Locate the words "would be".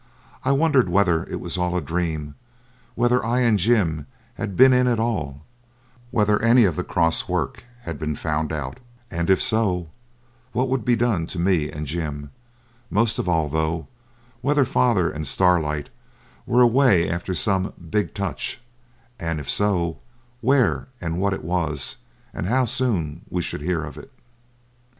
10.69-10.95